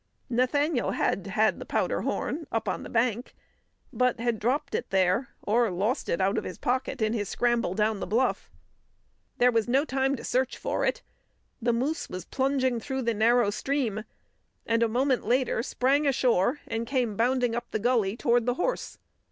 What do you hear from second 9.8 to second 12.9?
time to search for it. The moose was plunging